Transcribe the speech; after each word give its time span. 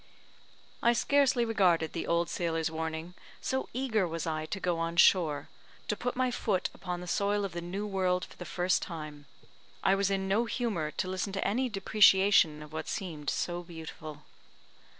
I 0.81 0.93
scarcely 0.93 1.45
regarded 1.45 1.93
the 1.93 2.07
old 2.07 2.27
sailor's 2.27 2.71
warning, 2.71 3.13
so 3.39 3.69
eager 3.71 4.07
was 4.07 4.25
I 4.25 4.47
to 4.47 4.59
go 4.59 4.79
on 4.79 4.95
shore 4.97 5.47
to 5.87 5.95
put 5.95 6.15
my 6.15 6.31
foot 6.31 6.71
upon 6.73 7.01
the 7.01 7.07
soil 7.07 7.45
of 7.45 7.51
the 7.51 7.61
new 7.61 7.85
world 7.85 8.25
for 8.25 8.35
the 8.35 8.43
first 8.43 8.81
time 8.81 9.27
I 9.83 9.93
was 9.93 10.09
in 10.09 10.27
no 10.27 10.45
humour 10.45 10.89
to 10.89 11.07
listen 11.07 11.33
to 11.33 11.47
any 11.47 11.69
depreciation 11.69 12.63
of 12.63 12.73
what 12.73 12.87
seemed 12.87 13.29
so 13.29 13.61
beautiful. 13.61 14.23